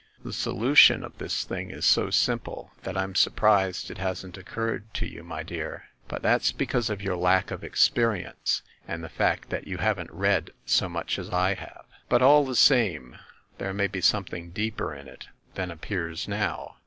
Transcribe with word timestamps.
"The 0.23 0.33
solution 0.33 1.03
of 1.03 1.19
this 1.19 1.43
thing 1.43 1.69
is 1.69 1.85
so 1.85 2.09
simple 2.09 2.71
that 2.81 2.97
I'm 2.97 3.13
sur 3.13 3.29
prised 3.29 3.91
it 3.91 3.99
hasn't 3.99 4.35
occurred 4.35 4.91
to 4.95 5.05
you, 5.05 5.21
my 5.23 5.43
dear. 5.43 5.89
But 6.07 6.23
that's 6.23 6.51
because 6.51 6.89
of 6.89 7.03
your 7.03 7.15
lack 7.15 7.51
of 7.51 7.63
experience 7.63 8.63
and 8.87 9.03
the 9.03 9.09
fact 9.09 9.51
that 9.51 9.67
you 9.67 9.77
haven't 9.77 10.09
read 10.11 10.49
so 10.65 10.89
much 10.89 11.19
as 11.19 11.29
I 11.29 11.53
have. 11.53 11.85
But, 12.09 12.23
all 12.23 12.43
the 12.45 12.55
same, 12.55 13.15
there 13.59 13.75
may 13.75 13.85
be 13.85 14.01
something 14.01 14.49
deeper 14.49 14.91
in 14.91 15.07
it 15.07 15.27
than 15.53 15.69
appears 15.69 16.27
now. 16.27 16.77